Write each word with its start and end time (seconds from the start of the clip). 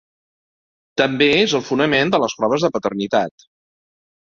També 1.01 1.27
és 1.41 1.53
el 1.59 1.63
fonament 1.67 2.15
de 2.17 2.21
les 2.25 2.37
proves 2.41 2.67
de 2.67 2.73
paternitat. 2.79 3.49